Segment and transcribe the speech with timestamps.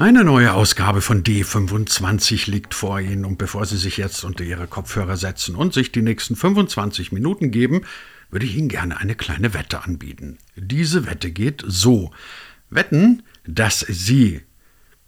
[0.00, 4.66] Eine neue Ausgabe von D25 liegt vor Ihnen und bevor Sie sich jetzt unter Ihre
[4.66, 7.82] Kopfhörer setzen und sich die nächsten 25 Minuten geben,
[8.30, 10.38] würde ich Ihnen gerne eine kleine Wette anbieten.
[10.56, 12.12] Diese Wette geht so.
[12.70, 14.40] Wetten, dass Sie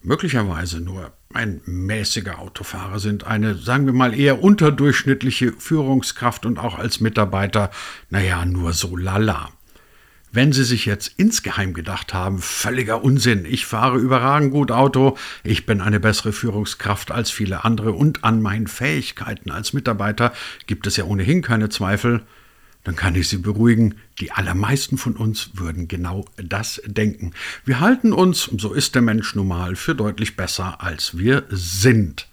[0.02, 6.79] möglicherweise nur ein mäßiger Autofahrer sind, eine, sagen wir mal, eher unterdurchschnittliche Führungskraft und auch
[6.79, 7.70] als Mitarbeiter,
[8.11, 9.52] naja, nur so lala.
[10.34, 15.66] Wenn Sie sich jetzt insgeheim gedacht haben, völliger Unsinn, ich fahre überragend gut Auto, ich
[15.66, 20.32] bin eine bessere Führungskraft als viele andere und an meinen Fähigkeiten als Mitarbeiter
[20.66, 22.22] gibt es ja ohnehin keine Zweifel,
[22.82, 27.32] dann kann ich Sie beruhigen, die allermeisten von uns würden genau das denken.
[27.66, 32.27] Wir halten uns, so ist der Mensch nun mal, für deutlich besser, als wir sind.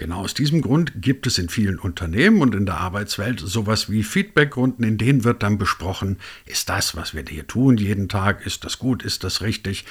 [0.00, 4.02] Genau aus diesem Grund gibt es in vielen Unternehmen und in der Arbeitswelt sowas wie
[4.02, 8.64] Feedbackrunden, in denen wird dann besprochen, ist das, was wir hier tun jeden Tag, ist
[8.64, 9.84] das gut, ist das richtig,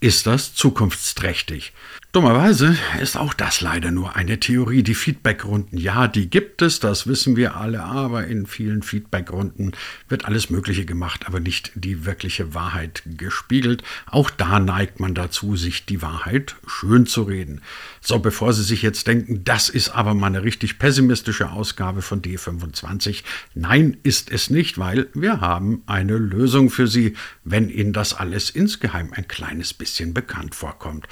[0.00, 1.72] ist das zukunftsträchtig.
[2.14, 4.84] Dummerweise ist auch das leider nur eine Theorie.
[4.84, 9.72] Die Feedbackrunden, ja, die gibt es, das wissen wir alle, aber in vielen Feedbackrunden
[10.08, 13.82] wird alles Mögliche gemacht, aber nicht die wirkliche Wahrheit gespiegelt.
[14.06, 17.62] Auch da neigt man dazu, sich die Wahrheit schön zu reden.
[18.00, 22.22] So, bevor Sie sich jetzt denken, das ist aber mal eine richtig pessimistische Ausgabe von
[22.22, 23.24] D25.
[23.56, 28.50] Nein, ist es nicht, weil wir haben eine Lösung für Sie, wenn Ihnen das alles
[28.50, 31.08] insgeheim ein kleines bisschen bekannt vorkommt.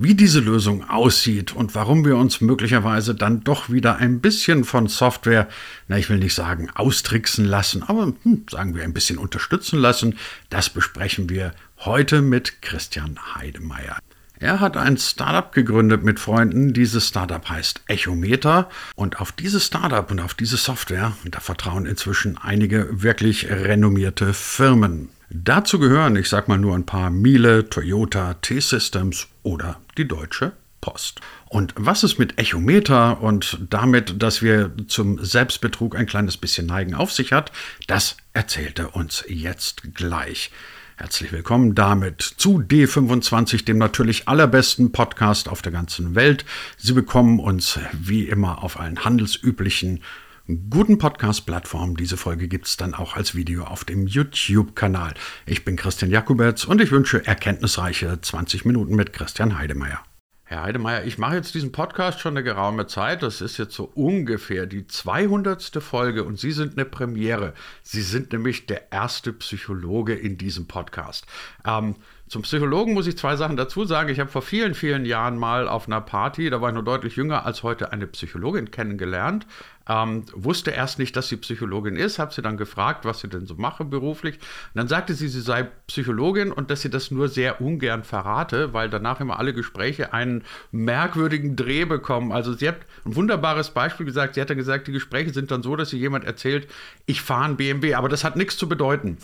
[0.00, 4.86] Wie diese Lösung aussieht und warum wir uns möglicherweise dann doch wieder ein bisschen von
[4.86, 5.48] Software,
[5.88, 10.16] na ich will nicht sagen austricksen lassen, aber hm, sagen wir ein bisschen unterstützen lassen,
[10.50, 13.98] das besprechen wir heute mit Christian Heidemeyer.
[14.38, 16.72] Er hat ein Startup gegründet mit Freunden.
[16.72, 18.68] Dieses Startup heißt Echometer.
[18.94, 25.08] Und auf dieses Startup und auf diese Software, da vertrauen inzwischen einige wirklich renommierte Firmen.
[25.30, 31.22] Dazu gehören, ich sag mal nur ein paar Miele, Toyota, T-Systems oder die Deutsche Post.
[31.48, 36.94] Und was es mit Echometer und damit, dass wir zum Selbstbetrug ein kleines bisschen neigen,
[36.94, 37.50] auf sich hat,
[37.86, 40.50] das erzählt er uns jetzt gleich.
[40.96, 46.44] Herzlich willkommen damit zu D25, dem natürlich allerbesten Podcast auf der ganzen Welt.
[46.76, 50.02] Sie bekommen uns wie immer auf allen handelsüblichen
[50.48, 51.98] guten Podcast-Plattform.
[51.98, 55.12] Diese Folge gibt es dann auch als Video auf dem YouTube-Kanal.
[55.44, 60.02] Ich bin Christian Jakubetz und ich wünsche erkenntnisreiche 20 Minuten mit Christian Heidemeyer.
[60.44, 63.22] Herr Heidemeyer, ich mache jetzt diesen Podcast schon eine geraume Zeit.
[63.22, 65.82] Das ist jetzt so ungefähr die 200.
[65.82, 67.52] Folge und Sie sind eine Premiere.
[67.82, 71.26] Sie sind nämlich der erste Psychologe in diesem Podcast.
[71.66, 71.96] Ähm,
[72.28, 74.10] zum Psychologen muss ich zwei Sachen dazu sagen.
[74.10, 77.16] Ich habe vor vielen, vielen Jahren mal auf einer Party, da war ich noch deutlich
[77.16, 79.46] jünger als heute, eine Psychologin kennengelernt.
[79.88, 83.46] Ähm, wusste erst nicht, dass sie Psychologin ist, habe sie dann gefragt, was sie denn
[83.46, 84.34] so mache beruflich.
[84.34, 88.74] Und dann sagte sie, sie sei Psychologin und dass sie das nur sehr ungern verrate,
[88.74, 92.32] weil danach immer alle Gespräche einen merkwürdigen Dreh bekommen.
[92.32, 94.34] Also sie hat ein wunderbares Beispiel gesagt.
[94.34, 96.68] Sie hat dann gesagt, die Gespräche sind dann so, dass sie jemand erzählt,
[97.06, 99.16] ich fahre ein BMW, aber das hat nichts zu bedeuten.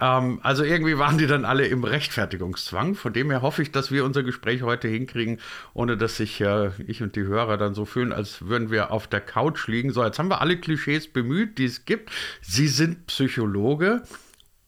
[0.00, 2.94] Ähm, also irgendwie waren die dann alle im Rechtfertigungszwang.
[2.94, 5.38] Von dem her hoffe ich, dass wir unser Gespräch heute hinkriegen,
[5.74, 9.06] ohne dass sich äh, ich und die Hörer dann so fühlen, als würden wir auf
[9.06, 9.92] der Couch liegen.
[9.92, 12.10] So, jetzt haben wir alle Klischees bemüht, die es gibt.
[12.40, 14.02] Sie sind Psychologe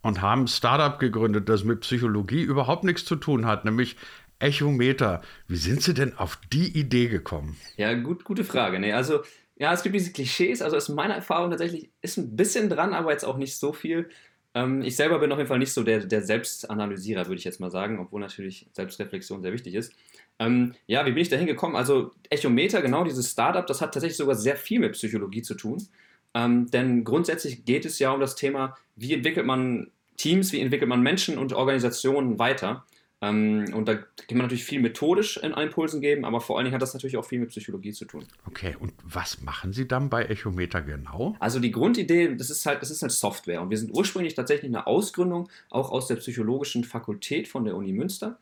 [0.02, 3.96] und haben ein Startup gegründet, das mit Psychologie überhaupt nichts zu tun hat, nämlich
[4.38, 5.22] Echometer.
[5.46, 7.56] Wie sind Sie denn auf die Idee gekommen?
[7.76, 8.80] Ja, gut, gute Frage.
[8.80, 9.20] Nee, also,
[9.54, 10.60] ja, es gibt diese Klischees.
[10.60, 14.10] Also, aus meiner Erfahrung tatsächlich ist ein bisschen dran, aber jetzt auch nicht so viel.
[14.54, 17.60] Ähm, ich selber bin auf jeden Fall nicht so der, der Selbstanalysierer, würde ich jetzt
[17.60, 19.94] mal sagen, obwohl natürlich Selbstreflexion sehr wichtig ist.
[20.38, 21.76] Ähm, ja, wie bin ich da hingekommen?
[21.76, 25.86] Also Echometer, genau dieses Startup, das hat tatsächlich sogar sehr viel mit Psychologie zu tun.
[26.34, 30.88] Ähm, denn grundsätzlich geht es ja um das Thema, wie entwickelt man Teams, wie entwickelt
[30.88, 32.84] man Menschen und Organisationen weiter.
[33.22, 36.74] Ähm, und da kann man natürlich viel methodisch in Impulsen geben, aber vor allen Dingen
[36.74, 38.24] hat das natürlich auch viel mit Psychologie zu tun.
[38.48, 41.36] Okay, und was machen Sie dann bei Echometer genau?
[41.38, 43.62] Also die Grundidee, das ist halt, das ist halt Software.
[43.62, 47.92] Und wir sind ursprünglich tatsächlich eine Ausgründung, auch aus der psychologischen Fakultät von der Uni
[47.92, 48.38] Münster,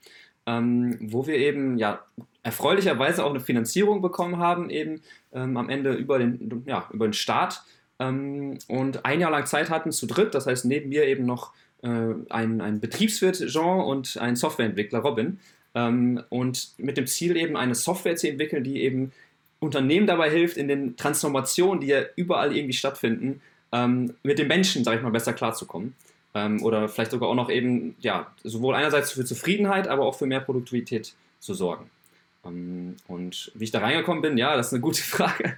[0.46, 2.02] ähm, wo wir eben ja
[2.42, 5.02] erfreulicherweise auch eine Finanzierung bekommen haben, eben
[5.34, 7.64] ähm, am Ende über den, ja, über den Staat.
[7.98, 11.52] Ähm, und ein Jahr lang Zeit hatten zu dritt, das heißt neben mir eben noch
[11.86, 15.38] ein, ein Betriebswirt Jean und ein Softwareentwickler Robin.
[15.74, 19.12] Ähm, und mit dem Ziel eben eine Software zu entwickeln, die eben
[19.60, 23.40] Unternehmen dabei hilft, in den Transformationen, die ja überall irgendwie stattfinden,
[23.72, 25.94] ähm, mit den Menschen, sage ich mal, besser klarzukommen.
[26.34, 30.26] Ähm, oder vielleicht sogar auch noch eben, ja, sowohl einerseits für Zufriedenheit, aber auch für
[30.26, 31.90] mehr Produktivität zu sorgen.
[32.44, 35.56] Ähm, und wie ich da reingekommen bin, ja, das ist eine gute Frage.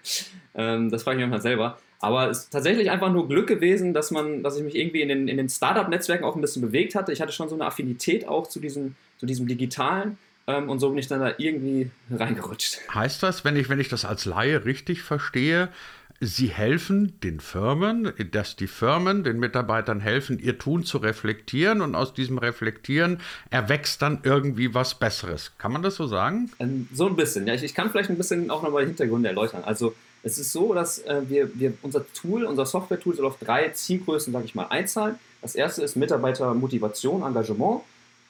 [0.54, 1.78] Ähm, das frage ich mich manchmal selber.
[2.02, 5.08] Aber es ist tatsächlich einfach nur Glück gewesen, dass man, dass ich mich irgendwie in
[5.08, 7.12] den, in den Startup-Netzwerken auch ein bisschen bewegt hatte.
[7.12, 10.18] Ich hatte schon so eine Affinität auch zu diesem, zu diesem Digitalen.
[10.48, 12.80] Ähm, und so bin ich dann da irgendwie reingerutscht.
[12.92, 15.68] Heißt das, wenn ich, wenn ich das als Laie richtig verstehe,
[16.24, 21.96] Sie helfen den Firmen, dass die Firmen den Mitarbeitern helfen, ihr Tun zu reflektieren und
[21.96, 23.18] aus diesem Reflektieren
[23.50, 25.50] erwächst dann irgendwie was Besseres.
[25.58, 26.52] Kann man das so sagen?
[26.60, 27.48] Ähm, so ein bisschen.
[27.48, 29.64] Ja, ich, ich, kann vielleicht ein bisschen auch nochmal Hintergründe erläutern.
[29.64, 33.68] Also es ist so, dass äh, wir, wir unser Tool, unser Software-Tool soll auf drei
[33.70, 35.16] Zielgrößen, sage ich mal, einzahlen.
[35.40, 37.82] Das erste ist Mitarbeitermotivation, Engagement,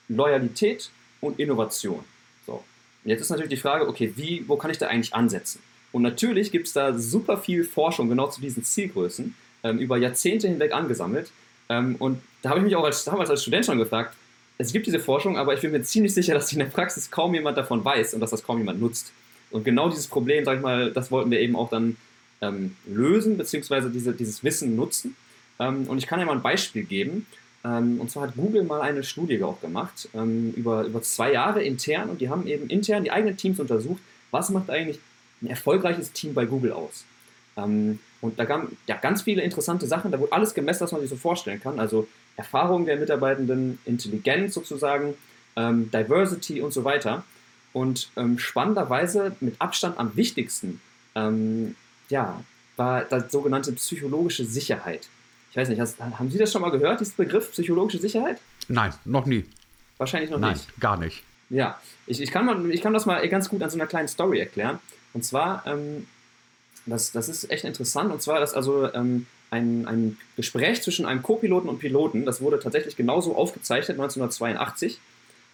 [0.09, 0.91] Loyalität
[1.21, 2.00] und Innovation.
[2.47, 2.65] So.
[3.05, 5.61] Jetzt ist natürlich die Frage, okay, wie, wo kann ich da eigentlich ansetzen?
[5.93, 10.49] Und natürlich gibt es da super viel Forschung genau zu diesen Zielgrößen ähm, über Jahrzehnte
[10.49, 11.31] hinweg angesammelt.
[11.69, 14.17] Ähm, und da habe ich mich auch als, damals als Student schon gefragt,
[14.59, 17.35] es gibt diese Forschung, aber ich bin mir ziemlich sicher, dass in der Praxis kaum
[17.35, 19.12] jemand davon weiß und dass das kaum jemand nutzt.
[19.52, 21.96] Und genau dieses Problem, sag ich mal, das wollten wir eben auch dann
[22.40, 25.16] ähm, lösen, beziehungsweise diese, dieses Wissen nutzen.
[25.58, 27.26] Ähm, und ich kann ja mal ein Beispiel geben.
[27.64, 31.62] Ähm, und zwar hat Google mal eine Studie auch gemacht, ähm, über, über zwei Jahre
[31.62, 32.10] intern.
[32.10, 34.00] Und die haben eben intern die eigenen Teams untersucht,
[34.31, 34.99] was macht eigentlich
[35.43, 37.05] ein erfolgreiches Team bei Google aus.
[37.56, 40.10] Ähm, und da kamen ja, ganz viele interessante Sachen.
[40.10, 41.78] Da wurde alles gemessen, was man sich so vorstellen kann.
[41.78, 45.14] Also Erfahrung der Mitarbeitenden, Intelligenz sozusagen,
[45.56, 47.25] ähm, Diversity und so weiter.
[47.72, 50.80] Und ähm, spannenderweise mit Abstand am wichtigsten
[51.14, 51.74] ähm,
[52.08, 52.42] ja,
[52.76, 55.08] war das sogenannte psychologische Sicherheit.
[55.50, 58.40] Ich weiß nicht, hast, haben Sie das schon mal gehört, diesen Begriff psychologische Sicherheit?
[58.69, 59.44] Nein, noch nie.
[59.98, 60.69] Wahrscheinlich noch Nein, nicht.
[60.69, 61.22] Nein, gar nicht.
[61.50, 64.08] Ja, ich, ich, kann mal, ich kann das mal ganz gut an so einer kleinen
[64.08, 64.78] Story erklären.
[65.12, 66.06] Und zwar, ähm,
[66.86, 71.22] das, das ist echt interessant, und zwar, dass also ähm, ein, ein Gespräch zwischen einem
[71.22, 74.98] Co-Piloten und Piloten, das wurde tatsächlich genauso aufgezeichnet, 1982.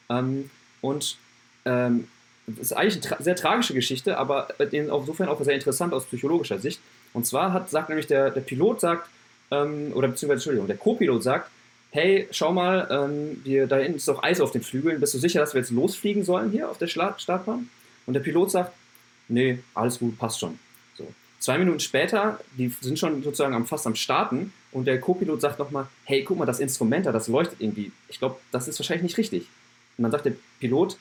[0.08, 0.50] Ähm,
[0.80, 1.16] und
[1.64, 2.08] ähm,
[2.46, 6.58] das ist eigentlich eine tra sehr tragische Geschichte, aber insofern auch sehr interessant aus psychologischer
[6.58, 6.80] Sicht.
[7.12, 9.08] Und zwar hat, sagt nämlich der, der Pilot, sagt,
[9.50, 11.50] ähm, oder beziehungsweise, Entschuldigung, der Co-Pilot sagt,
[11.90, 15.18] hey, schau mal, ähm, wir, da hinten ist doch Eis auf den Flügeln, bist du
[15.18, 17.68] sicher, dass wir jetzt losfliegen sollen hier auf der Startbahn?
[18.06, 18.72] Und der Pilot sagt,
[19.28, 20.58] nee, alles gut, passt schon.
[20.96, 21.06] So.
[21.38, 25.58] Zwei Minuten später, die sind schon sozusagen am, fast am Starten und der Co-Pilot sagt
[25.58, 27.92] nochmal, hey, guck mal, das Instrument da, das leuchtet irgendwie.
[28.08, 29.46] Ich glaube, das ist wahrscheinlich nicht richtig.
[29.96, 30.96] Und dann sagt der Pilot,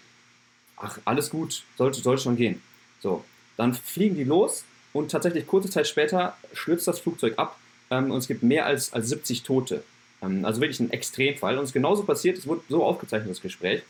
[0.77, 2.61] ach, alles gut, sollte, sollte schon gehen.
[3.01, 3.23] So,
[3.57, 4.63] dann fliegen die los
[4.93, 7.57] und tatsächlich kurze Zeit später stürzt das Flugzeug ab
[7.91, 9.83] ähm, und es gibt mehr als, als 70 Tote.
[10.21, 11.57] Ähm, also wirklich ein Extremfall.
[11.57, 13.83] Und es ist genauso passiert, es wurde so aufgezeichnet, das Gespräch.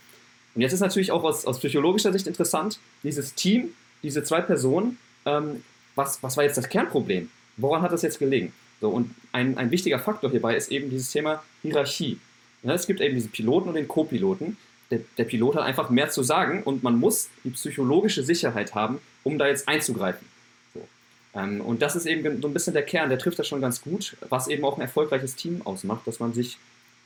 [0.55, 3.73] Und jetzt ist natürlich auch aus, aus psychologischer Sicht interessant, dieses Team
[4.03, 5.63] diese zwei Personen, ähm,
[5.95, 7.29] was, was war jetzt das Kernproblem?
[7.57, 8.53] Woran hat das jetzt gelegen?
[8.79, 12.19] So, und ein, ein wichtiger Faktor hierbei ist eben dieses Thema Hierarchie.
[12.63, 14.57] Ja, es gibt eben diesen Piloten und den Co-Piloten.
[14.89, 18.99] Der, der, Pilot hat einfach mehr zu sagen und man muss die psychologische Sicherheit haben,
[19.23, 20.25] um da jetzt einzugreifen.
[20.73, 20.87] So.
[21.35, 23.81] Ähm, und das ist eben so ein bisschen der Kern, der trifft das schon ganz
[23.81, 26.57] gut, was eben auch ein erfolgreiches Team ausmacht, dass man sich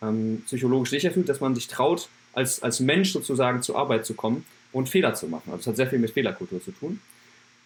[0.02, 4.14] ähm, psychologisch sicher fühlt, dass man sich traut, als, als Mensch sozusagen zur Arbeit zu
[4.14, 5.52] kommen und Fehler zu machen.
[5.52, 7.02] Also es hat sehr viel mit Fehlerkultur zu tun.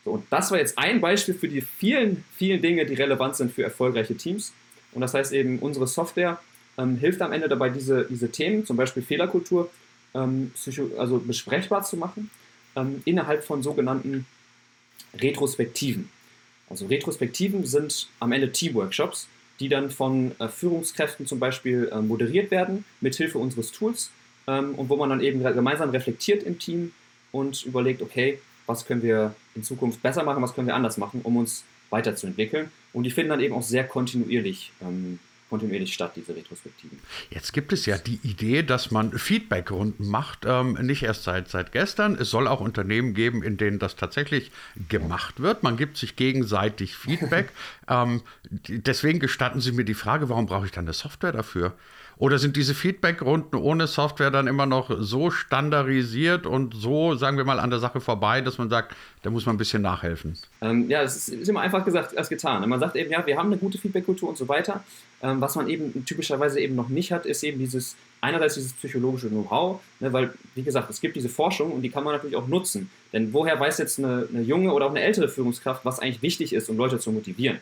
[0.03, 3.51] So, und das war jetzt ein Beispiel für die vielen, vielen Dinge, die relevant sind
[3.51, 4.53] für erfolgreiche Teams.
[4.93, 6.39] Und das heißt eben, unsere Software
[6.77, 9.69] ähm, hilft am Ende dabei, diese, diese Themen, zum Beispiel Fehlerkultur,
[10.15, 10.51] ähm,
[10.97, 12.31] also besprechbar zu machen,
[12.75, 14.25] ähm, innerhalb von sogenannten
[15.19, 16.09] Retrospektiven.
[16.69, 19.27] Also Retrospektiven sind am Ende Teamworkshops,
[19.59, 24.09] die dann von äh, Führungskräften zum Beispiel äh, moderiert werden, mithilfe unseres Tools
[24.47, 26.91] ähm, und wo man dann eben gemeinsam reflektiert im Team
[27.31, 31.21] und überlegt, okay, was können wir in Zukunft besser machen, was können wir anders machen,
[31.23, 32.71] um uns weiterzuentwickeln.
[32.93, 36.99] Und die finden dann eben auch sehr kontinuierlich ähm, kontinuierlich statt, diese Retrospektiven.
[37.29, 41.71] Jetzt gibt es ja die Idee, dass man Feedbackrunden macht, ähm, nicht erst seit, seit
[41.71, 42.15] gestern.
[42.15, 44.51] Es soll auch Unternehmen geben, in denen das tatsächlich
[44.89, 45.63] gemacht wird.
[45.63, 47.49] Man gibt sich gegenseitig Feedback.
[47.87, 48.21] ähm,
[48.67, 51.73] deswegen gestatten Sie mir die Frage, warum brauche ich dann eine Software dafür?
[52.17, 57.43] Oder sind diese Feedback-Runden ohne Software dann immer noch so standardisiert und so, sagen wir
[57.43, 60.37] mal, an der Sache vorbei, dass man sagt, da muss man ein bisschen nachhelfen?
[60.61, 62.67] Ähm, ja, es ist, immer einfach gesagt als getan.
[62.69, 64.83] Man sagt eben, ja, wir haben eine gute Feedback-Kultur und so weiter.
[65.21, 69.27] Ähm, was man eben typischerweise eben noch nicht hat, ist eben dieses, einerseits dieses psychologische
[69.27, 72.47] Know-how, ne, weil, wie gesagt, es gibt diese Forschung und die kann man natürlich auch
[72.47, 72.89] nutzen.
[73.11, 76.53] Denn woher weiß jetzt eine, eine junge oder auch eine ältere Führungskraft, was eigentlich wichtig
[76.53, 77.59] ist, um Leute zu motivieren?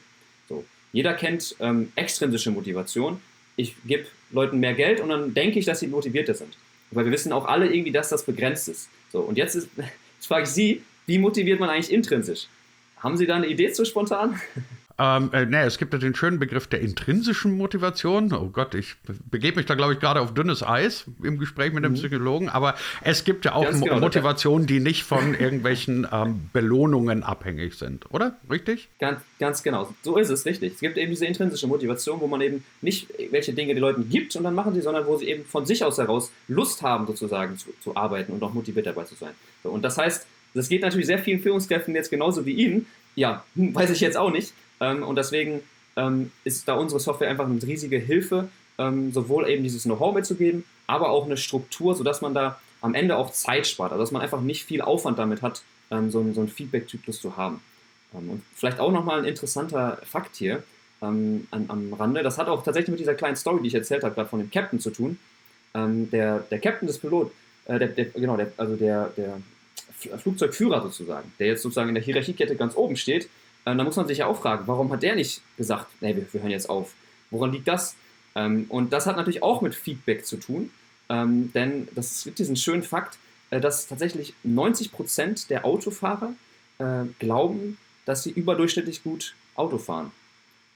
[0.47, 0.63] So.
[0.91, 3.19] Jeder kennt ähm, extrinsische Motivation,
[3.55, 6.57] ich gebe Leuten mehr Geld und dann denke ich, dass sie motivierter sind.
[6.91, 8.89] Weil wir wissen auch alle irgendwie, dass das begrenzt ist.
[9.11, 12.47] So, und jetzt, ist, jetzt frage ich Sie, wie motiviert man eigentlich intrinsisch?
[12.97, 14.39] Haben Sie da eine Idee zu spontan?
[14.99, 18.31] Ähm, äh, nee, es gibt ja den schönen Begriff der intrinsischen Motivation.
[18.31, 18.95] Oh Gott, ich
[19.31, 21.97] begebe mich da, glaube ich, gerade auf dünnes Eis im Gespräch mit dem mhm.
[21.97, 22.49] Psychologen.
[22.49, 28.11] Aber es gibt ja auch genau, Motivationen, die nicht von irgendwelchen ähm, Belohnungen abhängig sind,
[28.13, 28.37] oder?
[28.51, 28.89] Richtig?
[28.99, 29.91] Ganz, ganz genau.
[30.03, 30.73] So ist es, richtig.
[30.73, 34.35] Es gibt eben diese intrinsische Motivation, wo man eben nicht welche Dinge den Leuten gibt
[34.35, 37.57] und dann machen sie, sondern wo sie eben von sich aus heraus Lust haben, sozusagen
[37.57, 39.31] zu, zu arbeiten und auch motiviert dabei zu sein.
[39.63, 42.85] So, und das heißt, das geht natürlich sehr vielen Führungskräften jetzt genauso wie Ihnen.
[43.15, 44.53] Ja, hm, weiß ich jetzt auch nicht.
[44.83, 45.61] Ähm, und deswegen
[45.95, 50.63] ähm, ist da unsere Software einfach eine riesige Hilfe, ähm, sowohl eben dieses Know-how mitzugeben,
[50.87, 54.21] aber auch eine Struktur, sodass man da am Ende auch Zeit spart, also dass man
[54.21, 57.61] einfach nicht viel Aufwand damit hat, ähm, so, ein, so einen Feedback-Zyklus zu haben.
[58.13, 60.63] Ähm, und vielleicht auch nochmal ein interessanter Fakt hier
[61.01, 64.03] ähm, an, am Rande, das hat auch tatsächlich mit dieser kleinen Story, die ich erzählt
[64.03, 65.17] habe, gerade von dem Captain zu tun.
[65.75, 67.31] der, der Captain des Pilot,
[67.65, 69.41] äh, der, der, genau, der, also der, der
[70.19, 73.27] Flugzeugführer sozusagen, der jetzt sozusagen in der Hierarchiekette ganz oben steht,
[73.65, 76.25] ähm, da muss man sich ja auch fragen, warum hat der nicht gesagt, nee, wir,
[76.31, 76.93] wir hören jetzt auf?
[77.31, 77.95] Woran liegt das?
[78.35, 80.71] Ähm, und das hat natürlich auch mit Feedback zu tun,
[81.09, 83.17] ähm, denn das gibt diesen schönen Fakt,
[83.49, 86.33] äh, dass tatsächlich 90% der Autofahrer
[86.79, 90.11] äh, glauben, dass sie überdurchschnittlich gut Auto fahren.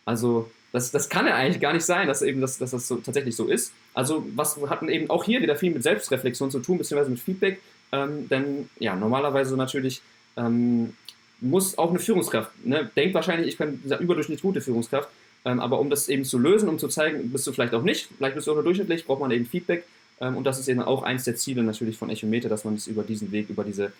[0.05, 2.97] Also das, das kann ja eigentlich gar nicht sein, dass, eben das, dass das so,
[2.97, 3.73] tatsächlich so ist.
[3.93, 7.61] Also was hat eben auch hier wieder viel mit Selbstreflexion zu tun, beziehungsweise mit Feedback.
[7.91, 10.01] Ähm, denn ja, normalerweise natürlich
[10.35, 10.93] ähm,
[11.39, 15.09] muss auch eine Führungskraft, ne, denkt wahrscheinlich, ich bin überdurchschnittlich gute Führungskraft,
[15.45, 18.09] ähm, aber um das eben zu lösen, um zu zeigen, bist du vielleicht auch nicht,
[18.17, 19.85] vielleicht bist du auch nur durchschnittlich, braucht man eben Feedback.
[20.19, 22.87] Ähm, und das ist eben auch eins der Ziele natürlich von Echometer, dass man es
[22.87, 23.91] über diesen Weg, über diese,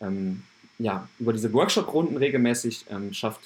[0.00, 0.42] ähm,
[0.78, 3.40] ja, über diese Workshop-Runden regelmäßig ähm, schafft,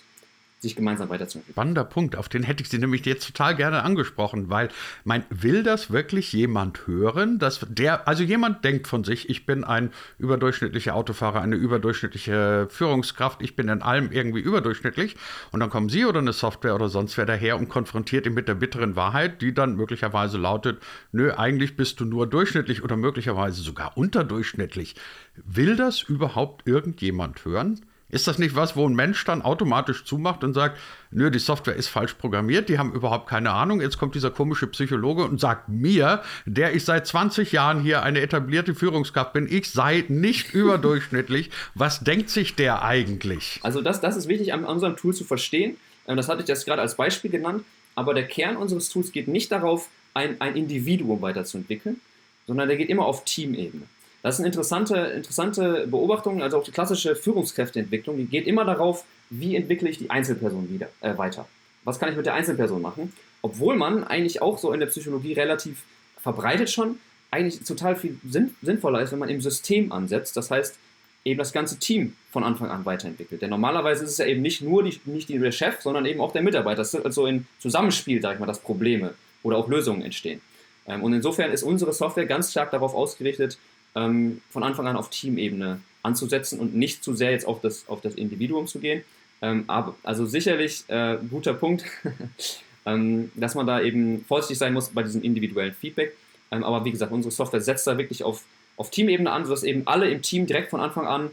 [0.66, 1.54] sich gemeinsam weiterzuentwickeln.
[1.54, 4.68] Spannender Punkt, auf den hätte ich Sie nämlich jetzt total gerne angesprochen, weil
[5.04, 9.64] mein, will das wirklich jemand hören, dass der, also jemand denkt von sich, ich bin
[9.64, 15.16] ein überdurchschnittlicher Autofahrer, eine überdurchschnittliche Führungskraft, ich bin in allem irgendwie überdurchschnittlich
[15.52, 18.48] und dann kommen Sie oder eine Software oder sonst wer daher und konfrontiert ihn mit
[18.48, 20.82] der bitteren Wahrheit, die dann möglicherweise lautet,
[21.12, 24.96] nö, eigentlich bist du nur durchschnittlich oder möglicherweise sogar unterdurchschnittlich.
[25.36, 27.80] Will das überhaupt irgendjemand hören?
[28.08, 30.78] Ist das nicht was, wo ein Mensch dann automatisch zumacht und sagt,
[31.10, 33.80] nö, die Software ist falsch programmiert, die haben überhaupt keine Ahnung.
[33.80, 38.20] Jetzt kommt dieser komische Psychologe und sagt mir, der ich seit 20 Jahren hier eine
[38.20, 41.50] etablierte Führungskraft bin, ich sei nicht überdurchschnittlich.
[41.74, 43.58] Was denkt sich der eigentlich?
[43.62, 45.76] Also das, das ist wichtig an unserem Tool zu verstehen.
[46.06, 47.64] Ähm, das hatte ich jetzt gerade als Beispiel genannt.
[47.96, 52.00] Aber der Kern unseres Tools geht nicht darauf, ein, ein Individuum weiterzuentwickeln,
[52.46, 53.84] sondern der geht immer auf Teamebene.
[54.26, 59.04] Das ist eine interessante, interessante Beobachtung, also auch die klassische Führungskräfteentwicklung, die geht immer darauf,
[59.30, 61.46] wie entwickle ich die Einzelperson wieder, äh, weiter.
[61.84, 63.12] Was kann ich mit der Einzelperson machen?
[63.40, 65.84] Obwohl man eigentlich auch so in der Psychologie relativ
[66.20, 66.98] verbreitet schon
[67.30, 70.36] eigentlich total viel sinn sinnvoller ist, wenn man im System ansetzt.
[70.36, 70.76] Das heißt,
[71.24, 73.42] eben das ganze Team von Anfang an weiterentwickelt.
[73.42, 76.32] Denn normalerweise ist es ja eben nicht nur die, nicht der Chef, sondern eben auch
[76.32, 76.78] der Mitarbeiter.
[76.78, 79.14] Das ist also in Zusammenspiel, sage ich mal, dass Probleme
[79.44, 80.40] oder auch Lösungen entstehen.
[80.88, 83.56] Ähm, und insofern ist unsere Software ganz stark darauf ausgerichtet,
[83.96, 88.00] ähm, von Anfang an auf Teamebene anzusetzen und nicht zu sehr jetzt auf das, auf
[88.00, 89.02] das Individuum zu gehen.
[89.42, 91.84] Ähm, aber, also sicherlich äh, guter Punkt,
[92.86, 96.16] ähm, dass man da eben vorsichtig sein muss bei diesem individuellen Feedback.
[96.52, 98.44] Ähm, aber wie gesagt, unsere Software setzt da wirklich auf,
[98.76, 101.30] auf Teamebene an, sodass eben alle im Team direkt von Anfang an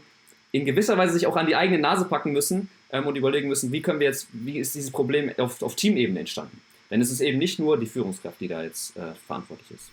[0.52, 3.72] in gewisser Weise sich auch an die eigene Nase packen müssen ähm, und überlegen müssen,
[3.72, 6.60] wie können wir jetzt, wie ist dieses Problem auf, auf Teamebene entstanden.
[6.90, 9.90] Denn es ist eben nicht nur die Führungskraft, die da jetzt äh, verantwortlich ist.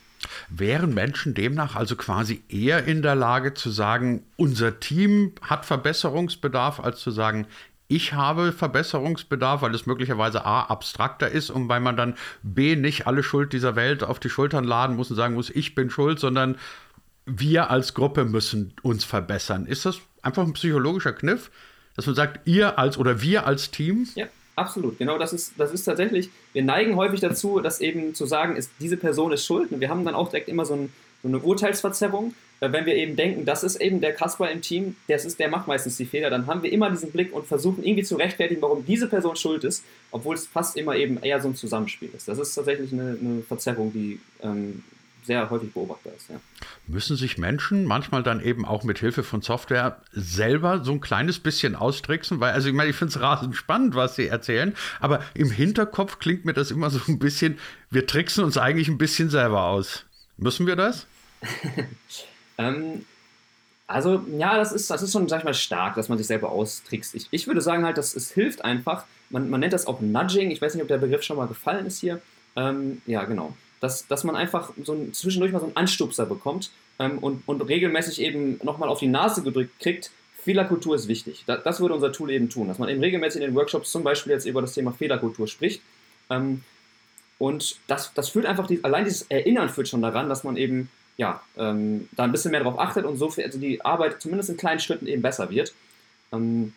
[0.50, 6.80] Wären Menschen demnach also quasi eher in der Lage zu sagen, unser Team hat Verbesserungsbedarf,
[6.80, 7.48] als zu sagen,
[7.88, 13.06] ich habe Verbesserungsbedarf, weil es möglicherweise A abstrakter ist und weil man dann B nicht
[13.06, 16.18] alle Schuld dieser Welt auf die Schultern laden muss und sagen muss, ich bin schuld,
[16.18, 16.56] sondern
[17.26, 19.66] wir als Gruppe müssen uns verbessern.
[19.66, 21.52] Ist das einfach ein psychologischer Kniff,
[21.96, 24.08] dass man sagt, ihr als oder wir als Team?
[24.16, 24.28] Ja.
[24.62, 28.56] Absolut, genau, das ist, das ist tatsächlich, wir neigen häufig dazu, dass eben zu sagen,
[28.56, 29.72] ist, diese Person ist schuld.
[29.72, 32.36] Und wir haben dann auch direkt immer so, ein, so eine Urteilsverzerrung.
[32.60, 35.68] Wenn wir eben denken, das ist eben der Kasper im Team, das ist, der macht
[35.68, 38.86] meistens die Fehler, dann haben wir immer diesen Blick und versuchen irgendwie zu rechtfertigen, warum
[38.86, 42.28] diese Person schuld ist, obwohl es fast immer eben eher so ein Zusammenspiel ist.
[42.28, 44.84] Das ist tatsächlich eine, eine Verzerrung, die ähm,
[45.24, 46.30] sehr häufig beobachtbar ist.
[46.30, 46.40] Ja.
[46.88, 51.40] Müssen sich Menschen manchmal dann eben auch mit Hilfe von Software selber so ein kleines
[51.40, 52.40] bisschen austricksen?
[52.40, 56.20] Weil, also ich meine, ich finde es rasend spannend, was sie erzählen, aber im Hinterkopf
[56.20, 57.60] klingt mir das immer so ein bisschen,
[57.90, 60.06] wir tricksen uns eigentlich ein bisschen selber aus.
[60.38, 61.06] Müssen wir das?
[62.58, 63.06] ähm,
[63.88, 66.50] also, ja, das ist, das ist schon, sag ich mal, stark, dass man sich selber
[66.50, 67.14] austrickst.
[67.16, 69.06] Ich, ich würde sagen halt, dass es hilft einfach.
[69.30, 70.50] Man, man nennt das auch Nudging.
[70.52, 72.22] Ich weiß nicht, ob der Begriff schon mal gefallen ist hier.
[72.56, 76.72] Ähm, ja, genau dass, dass man einfach so ein, zwischendurch mal so einen Anstupser bekommt
[77.00, 80.12] ähm, und, und regelmäßig eben nochmal auf die Nase gedrückt kriegt,
[80.44, 81.44] Fehlerkultur ist wichtig.
[81.46, 84.04] Das, das, würde unser Tool eben tun, dass man eben regelmäßig in den Workshops zum
[84.04, 85.82] Beispiel jetzt über das Thema Fehlerkultur spricht.
[86.30, 86.64] Ähm,
[87.38, 90.90] und das, das führt einfach, die, allein dieses Erinnern führt schon daran, dass man eben
[91.18, 94.50] ja, ähm, da ein bisschen mehr darauf achtet und so viel, also die Arbeit zumindest
[94.50, 95.74] in kleinen Schritten eben besser wird.
[96.32, 96.74] Ähm,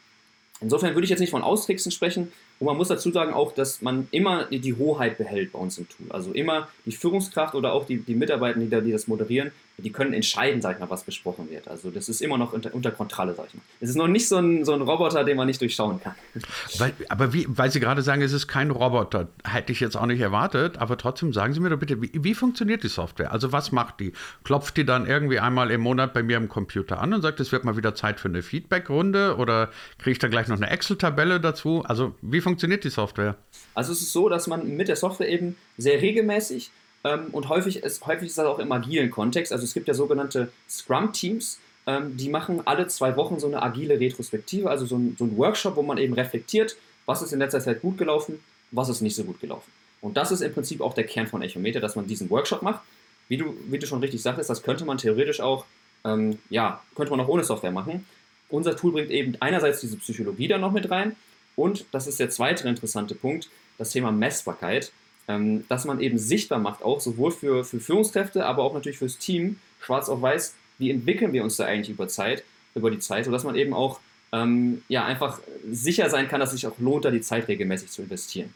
[0.61, 3.83] insofern würde ich jetzt nicht von Austricksen sprechen, und man muss dazu sagen auch, dass
[3.83, 6.07] man immer die Hoheit behält bei uns im Tool.
[6.11, 9.91] Also immer die Führungskraft oder auch die, die Mitarbeiter, die, da, die das moderieren, die
[9.91, 11.67] können entscheiden, sag ich mal, was besprochen wird.
[11.67, 13.63] Also das ist immer noch unter, unter Kontrolle, sag ich mal.
[13.81, 16.15] Es ist noch nicht so ein, so ein Roboter, den man nicht durchschauen kann.
[16.79, 20.07] Weil, aber wie, weil Sie gerade sagen, es ist kein Roboter, hätte ich jetzt auch
[20.07, 23.33] nicht erwartet, aber trotzdem sagen Sie mir doch bitte, wie, wie funktioniert die Software?
[23.33, 24.13] Also was macht die?
[24.45, 27.51] Klopft die dann irgendwie einmal im Monat bei mir am Computer an und sagt, es
[27.51, 31.41] wird mal wieder Zeit für eine Feedback-Runde oder kriege ich dann gleich noch eine Excel-Tabelle
[31.41, 31.85] dazu?
[31.85, 33.37] Also wie funktioniert die Software?
[33.75, 36.71] Also es ist so, dass man mit der Software eben sehr regelmäßig
[37.03, 39.53] ähm, und häufig ist, häufig ist das auch im agilen Kontext.
[39.53, 44.01] Also es gibt ja sogenannte Scrum-Teams, ähm, die machen alle zwei Wochen so eine agile
[44.01, 47.61] Retrospektive, also so ein, so ein Workshop, wo man eben reflektiert, was ist in letzter
[47.61, 49.71] Zeit gut gelaufen, was ist nicht so gut gelaufen.
[50.01, 52.83] Und das ist im Prinzip auch der Kern von Echometer, dass man diesen Workshop macht.
[53.29, 55.65] Wie du, wie du schon richtig sagtest, das könnte man theoretisch auch,
[56.05, 58.07] ähm, ja, könnte man auch ohne Software machen.
[58.51, 61.17] Unser Tool bringt eben einerseits diese Psychologie da noch mit rein
[61.57, 64.93] und, das ist der zweite interessante Punkt, das Thema Messbarkeit
[65.29, 69.19] ähm, dass man eben sichtbar macht, auch sowohl für, für Führungskräfte, aber auch natürlich fürs
[69.19, 72.45] Team, schwarz auf weiß, wie entwickeln wir uns da eigentlich über Zeit,
[72.75, 74.01] über die Zeit, sodass man eben auch
[74.33, 77.91] ähm, ja, einfach sicher sein kann, dass es sich auch lohnt, da die Zeit regelmäßig
[77.91, 78.53] zu investieren.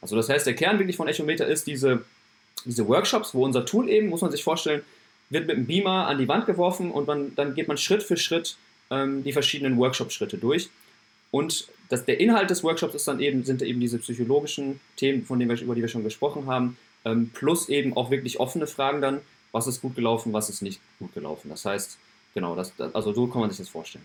[0.00, 2.04] Also das heißt, der Kern wirklich von Echometer ist diese,
[2.64, 4.82] diese Workshops, wo unser Tool eben, muss man sich vorstellen,
[5.30, 8.16] wird mit einem Beamer an die Wand geworfen und man, dann geht man Schritt für
[8.16, 8.56] Schritt
[8.90, 10.70] ähm, die verschiedenen Workshop-Schritte durch.
[11.30, 15.38] Und das, der Inhalt des Workshops ist dann eben, sind eben diese psychologischen Themen, von
[15.38, 19.00] denen wir, über die wir schon gesprochen haben, ähm, plus eben auch wirklich offene Fragen
[19.00, 19.20] dann,
[19.52, 21.48] was ist gut gelaufen, was ist nicht gut gelaufen.
[21.48, 21.98] Das heißt,
[22.34, 24.04] genau, das, also so kann man sich das vorstellen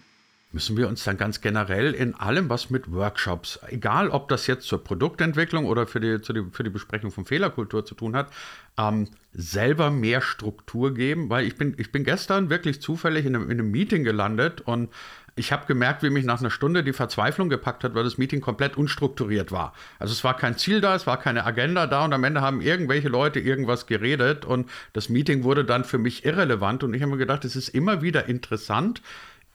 [0.54, 4.68] müssen wir uns dann ganz generell in allem, was mit Workshops, egal ob das jetzt
[4.68, 8.32] zur Produktentwicklung oder für die, die für die Besprechung von Fehlerkultur zu tun hat,
[8.78, 13.50] ähm, selber mehr Struktur geben, weil ich bin, ich bin gestern wirklich zufällig in einem,
[13.50, 14.90] in einem Meeting gelandet und
[15.36, 18.42] ich habe gemerkt, wie mich nach einer Stunde die Verzweiflung gepackt hat, weil das Meeting
[18.42, 19.74] komplett unstrukturiert war.
[19.98, 22.62] Also es war kein Ziel da, es war keine Agenda da und am Ende haben
[22.62, 27.12] irgendwelche Leute irgendwas geredet und das Meeting wurde dann für mich irrelevant und ich habe
[27.12, 29.02] mir gedacht, es ist immer wieder interessant,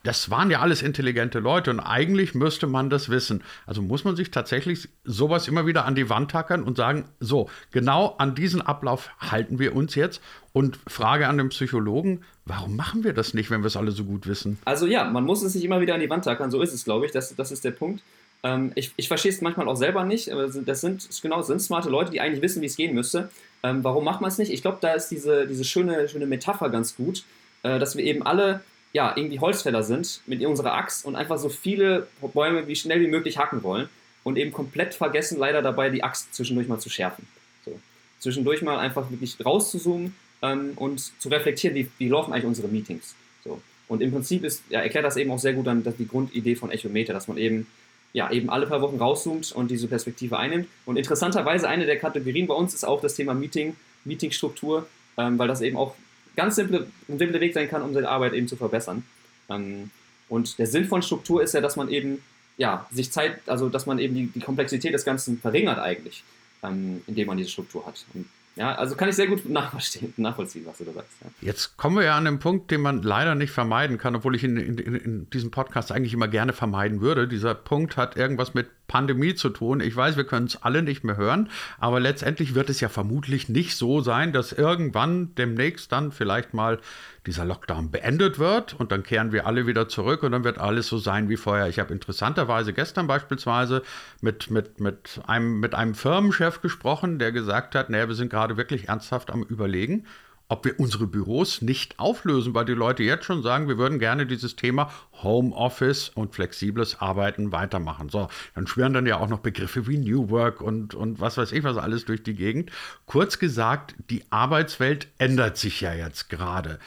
[0.08, 3.44] das waren ja alles intelligente Leute und eigentlich müsste man das wissen.
[3.66, 7.50] Also muss man sich tatsächlich sowas immer wieder an die Wand tackern und sagen, so,
[7.72, 10.22] genau an diesen Ablauf halten wir uns jetzt.
[10.54, 14.04] Und Frage an den Psychologen, warum machen wir das nicht, wenn wir es alle so
[14.04, 14.58] gut wissen?
[14.64, 16.84] Also ja, man muss es sich immer wieder an die Wand tackern, so ist es,
[16.84, 18.02] glaube ich, das, das ist der Punkt.
[18.42, 21.90] Ähm, ich, ich verstehe es manchmal auch selber nicht, aber das sind, genau, sind smarte
[21.90, 23.28] Leute, die eigentlich wissen, wie es gehen müsste.
[23.62, 24.50] Ähm, warum macht man es nicht?
[24.50, 27.24] Ich glaube, da ist diese, diese schöne, schöne Metapher ganz gut,
[27.62, 31.48] äh, dass wir eben alle ja, irgendwie Holzfäller sind mit unserer Axt und einfach so
[31.48, 33.88] viele Bäume wie schnell wie möglich hacken wollen
[34.24, 37.26] und eben komplett vergessen, leider dabei die Axt zwischendurch mal zu schärfen.
[37.64, 37.78] So.
[38.18, 43.14] Zwischendurch mal einfach wirklich rauszuzoomen ähm, und zu reflektieren, wie, wie laufen eigentlich unsere Meetings.
[43.44, 43.60] So.
[43.88, 46.70] Und im Prinzip ist, ja, erklärt das eben auch sehr gut dann die Grundidee von
[46.70, 47.66] Echometer, dass man eben
[48.12, 50.66] ja, eben alle paar Wochen rauszoomt und diese Perspektive einnimmt.
[50.86, 54.86] Und interessanterweise eine der Kategorien bei uns ist auch das Thema Meeting, Meetingstruktur,
[55.18, 55.94] ähm, weil das eben auch
[56.38, 59.02] ganz simple, ein simpler Weg sein kann, um seine Arbeit eben zu verbessern.
[59.50, 59.90] Ähm,
[60.28, 62.22] und der Sinn von Struktur ist ja, dass man eben
[62.56, 66.22] ja, sich Zeit, also dass man eben die, die Komplexität des Ganzen verringert eigentlich,
[66.62, 68.04] ähm, indem man diese Struktur hat.
[68.14, 71.10] Und ja, also kann ich sehr gut nachvollziehen, nachvollziehen was du da sagst.
[71.22, 71.30] Ja.
[71.40, 74.44] Jetzt kommen wir ja an den Punkt, den man leider nicht vermeiden kann, obwohl ich
[74.44, 77.26] in, in, in diesem Podcast eigentlich immer gerne vermeiden würde.
[77.26, 79.80] Dieser Punkt hat irgendwas mit Pandemie zu tun.
[79.80, 83.48] Ich weiß, wir können es alle nicht mehr hören, aber letztendlich wird es ja vermutlich
[83.48, 86.80] nicht so sein, dass irgendwann demnächst dann vielleicht mal
[87.26, 90.88] dieser Lockdown beendet wird und dann kehren wir alle wieder zurück und dann wird alles
[90.88, 91.68] so sein wie vorher.
[91.68, 93.82] Ich habe interessanterweise gestern beispielsweise
[94.22, 98.56] mit, mit, mit, einem, mit einem Firmenchef gesprochen, der gesagt hat, naja, wir sind gerade
[98.56, 100.06] wirklich ernsthaft am Überlegen,
[100.48, 104.26] ob wir unsere Büros nicht auflösen, weil die Leute jetzt schon sagen, wir würden gerne
[104.26, 104.90] dieses Thema
[105.22, 108.08] Homeoffice und flexibles Arbeiten weitermachen.
[108.08, 111.52] So, dann schwören dann ja auch noch Begriffe wie New Work und, und was weiß
[111.52, 112.70] ich was alles durch die Gegend.
[113.06, 116.78] Kurz gesagt, die Arbeitswelt ändert sich ja jetzt gerade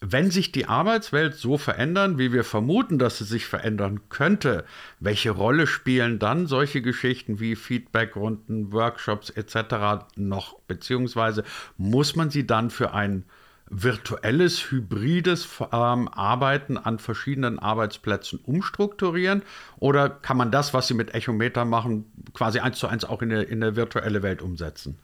[0.00, 4.64] wenn sich die Arbeitswelt so verändern, wie wir vermuten, dass sie sich verändern könnte,
[5.00, 10.06] welche Rolle spielen dann solche Geschichten wie Feedbackrunden, Workshops etc.
[10.16, 10.58] noch?
[10.68, 11.42] Beziehungsweise
[11.76, 13.24] muss man sie dann für ein
[13.70, 19.42] virtuelles, hybrides ähm, Arbeiten an verschiedenen Arbeitsplätzen umstrukturieren?
[19.78, 23.32] Oder kann man das, was Sie mit Echometer machen, quasi eins zu eins auch in
[23.32, 24.98] eine, in eine virtuelle Welt umsetzen?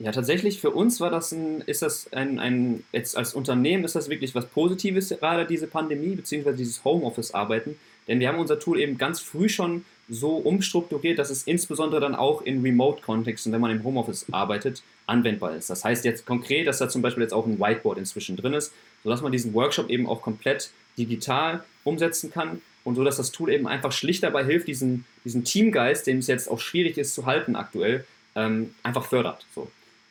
[0.00, 3.96] Ja, tatsächlich für uns war das ein, ist das ein, ein, jetzt als Unternehmen ist
[3.96, 7.76] das wirklich was Positives, gerade diese Pandemie, beziehungsweise dieses Homeoffice-Arbeiten.
[8.06, 12.14] Denn wir haben unser Tool eben ganz früh schon so umstrukturiert, dass es insbesondere dann
[12.14, 15.68] auch in Remote-Kontexten, wenn man im Homeoffice arbeitet, anwendbar ist.
[15.68, 18.72] Das heißt jetzt konkret, dass da zum Beispiel jetzt auch ein Whiteboard inzwischen drin ist,
[19.02, 23.50] sodass man diesen Workshop eben auch komplett digital umsetzen kann und so, dass das Tool
[23.50, 27.26] eben einfach schlicht dabei hilft, diesen, diesen Teamgeist, den es jetzt auch schwierig ist zu
[27.26, 29.44] halten aktuell, ähm, einfach fördert.
[29.54, 29.70] So.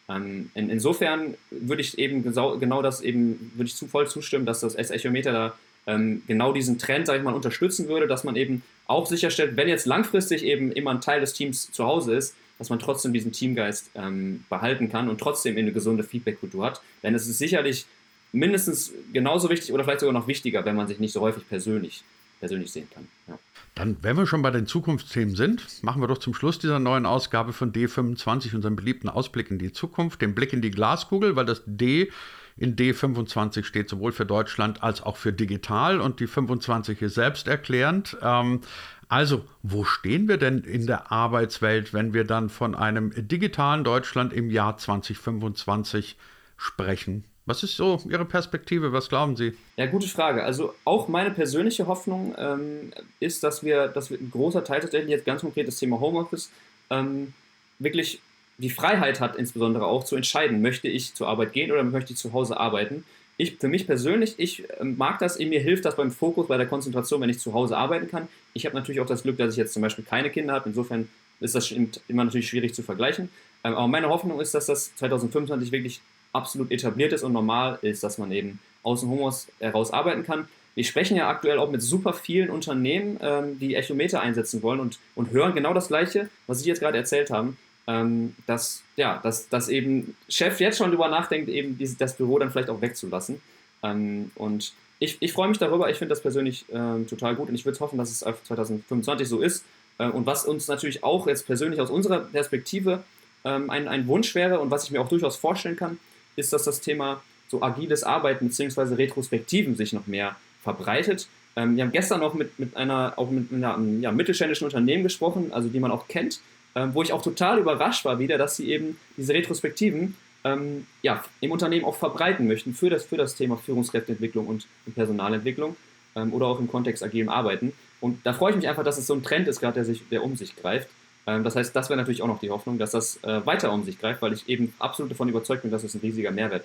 [0.09, 4.61] Ähm, in, insofern würde ich eben genau, das eben, würde ich zu voll zustimmen, dass
[4.61, 8.61] das S-Echometer da ähm, genau diesen Trend, sage ich mal, unterstützen würde, dass man eben
[8.87, 12.69] auch sicherstellt, wenn jetzt langfristig eben immer ein Teil des Teams zu Hause ist, dass
[12.69, 16.81] man trotzdem diesen Teamgeist ähm, behalten kann und trotzdem eine gesunde Feedback-Kultur hat.
[17.03, 17.85] Denn es ist sicherlich
[18.31, 22.03] mindestens genauso wichtig oder vielleicht sogar noch wichtiger, wenn man sich nicht so häufig persönlich,
[22.39, 23.07] persönlich sehen kann.
[23.27, 23.39] Ja.
[23.75, 27.05] Dann, wenn wir schon bei den Zukunftsthemen sind, machen wir doch zum Schluss dieser neuen
[27.05, 31.45] Ausgabe von D25 unseren beliebten Ausblick in die Zukunft, den Blick in die Glaskugel, weil
[31.45, 32.11] das D
[32.57, 38.17] in D25 steht sowohl für Deutschland als auch für digital und die 25 ist selbsterklärend.
[38.21, 38.61] Ähm,
[39.09, 44.33] also, wo stehen wir denn in der Arbeitswelt, wenn wir dann von einem digitalen Deutschland
[44.33, 46.17] im Jahr 2025
[46.57, 47.23] sprechen?
[47.47, 48.91] Was ist so Ihre Perspektive?
[48.91, 49.53] Was glauben Sie?
[49.77, 50.43] Ja, gute Frage.
[50.43, 55.09] Also auch meine persönliche Hoffnung ähm, ist, dass wir, dass wir ein großer Teil tatsächlich
[55.09, 56.51] jetzt ganz konkret das Thema Homeoffice
[56.89, 57.33] ähm,
[57.79, 58.19] wirklich
[58.57, 62.19] die Freiheit hat, insbesondere auch zu entscheiden, möchte ich zur Arbeit gehen oder möchte ich
[62.19, 63.05] zu Hause arbeiten.
[63.37, 66.67] Ich, für mich persönlich, ich ähm, mag das, mir hilft das beim Fokus, bei der
[66.67, 68.27] Konzentration, wenn ich zu Hause arbeiten kann.
[68.53, 70.67] Ich habe natürlich auch das Glück, dass ich jetzt zum Beispiel keine Kinder habe.
[70.67, 71.07] Insofern
[71.39, 71.71] ist das
[72.09, 73.29] immer natürlich schwierig zu vergleichen.
[73.63, 76.01] Ähm, aber meine Hoffnung ist, dass das 2025 wirklich
[76.37, 80.47] absolut etabliert ist und normal ist, dass man eben aus dem Homeoffice heraus arbeiten kann.
[80.75, 84.99] Wir sprechen ja aktuell auch mit super vielen Unternehmen, ähm, die Echometer einsetzen wollen und,
[85.15, 89.49] und hören genau das Gleiche, was Sie jetzt gerade erzählt haben, ähm, dass, ja, dass,
[89.49, 93.41] dass eben Chef jetzt schon darüber nachdenkt, eben dieses, das Büro dann vielleicht auch wegzulassen.
[93.81, 97.55] Ähm, und ich, ich freue mich darüber, ich finde das persönlich ähm, total gut und
[97.55, 99.65] ich würde hoffen, dass es auf 2025 so ist.
[99.97, 103.03] Äh, und was uns natürlich auch jetzt persönlich aus unserer Perspektive
[103.45, 105.99] ähm, ein, ein Wunsch wäre und was ich mir auch durchaus vorstellen kann,
[106.37, 108.95] ist, dass das Thema so agiles Arbeiten bzw.
[108.95, 111.27] Retrospektiven sich noch mehr verbreitet.
[111.55, 115.51] Ähm, wir haben gestern auch mit, mit einer, auch mit einer ja, mittelständischen Unternehmen gesprochen,
[115.51, 116.39] also die man auch kennt,
[116.75, 121.23] ähm, wo ich auch total überrascht war wieder, dass sie eben diese Retrospektiven ähm, ja,
[121.41, 125.75] im Unternehmen auch verbreiten möchten für das, für das Thema Führungskräfteentwicklung und, und Personalentwicklung
[126.15, 127.73] ähm, oder auch im Kontext agilem Arbeiten.
[127.99, 130.07] Und da freue ich mich einfach, dass es so ein Trend ist, gerade der, sich,
[130.09, 130.87] der um sich greift.
[131.27, 133.83] Ähm, das heißt, das wäre natürlich auch noch die Hoffnung, dass das äh, weiter um
[133.83, 136.63] sich greift, weil ich eben absolut davon überzeugt bin, dass es ein riesiger Mehrwert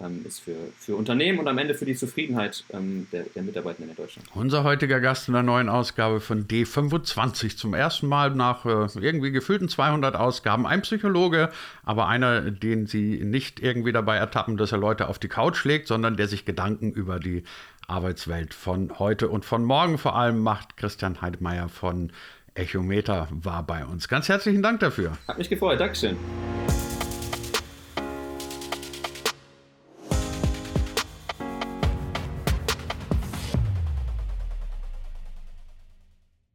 [0.00, 3.90] ähm, ist für, für Unternehmen und am Ende für die Zufriedenheit ähm, der, der Mitarbeitenden
[3.90, 4.28] in Deutschland.
[4.34, 7.56] Unser heutiger Gast in der neuen Ausgabe von D25.
[7.56, 10.66] Zum ersten Mal nach äh, irgendwie gefühlten 200 Ausgaben.
[10.66, 11.50] Ein Psychologe,
[11.84, 15.86] aber einer, den Sie nicht irgendwie dabei ertappen, dass er Leute auf die Couch legt,
[15.86, 17.44] sondern der sich Gedanken über die
[17.86, 20.76] Arbeitswelt von heute und von morgen vor allem macht.
[20.76, 22.10] Christian Heidmeier von
[22.54, 24.08] Echometer war bei uns.
[24.08, 25.12] Ganz herzlichen Dank dafür.
[25.26, 25.80] Hat mich gefreut.
[25.80, 26.16] Dankeschön.